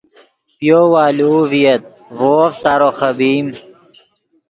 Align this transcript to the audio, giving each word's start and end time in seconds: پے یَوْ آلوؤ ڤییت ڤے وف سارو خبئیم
پے 0.57 0.65
یَوْ 0.65 0.81
آلوؤ 1.03 1.39
ڤییت 1.51 1.83
ڤے 2.17 2.29
وف 2.37 2.53
سارو 2.61 2.89
خبئیم 2.99 3.47